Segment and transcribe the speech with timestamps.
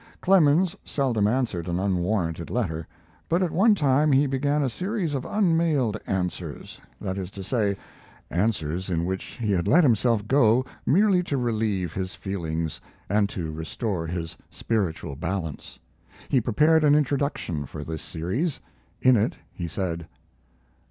[0.19, 2.87] Clemens seldom answered an unwarranted letter;
[3.29, 7.77] but at one time he began a series of unmailed answers that is to say,
[8.31, 13.51] answers in which he had let himself go merely to relieve his feelings and to
[13.51, 15.77] restore his spiritual balance.
[16.29, 18.59] He prepared an introduction for this series.
[19.03, 20.07] In it he said